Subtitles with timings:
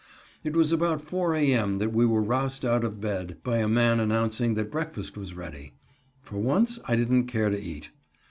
[0.43, 1.53] It was about 4 a.
[1.53, 1.77] m.
[1.77, 5.75] that we were roused out of bed by a man announcing that breakfast was ready.
[6.23, 7.91] For once I didn't care to eat.